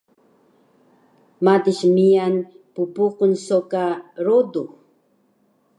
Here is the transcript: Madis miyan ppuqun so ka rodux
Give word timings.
Madis 1.45 1.79
miyan 1.95 2.35
ppuqun 2.73 3.33
so 3.45 3.57
ka 3.71 3.85
rodux 4.25 4.71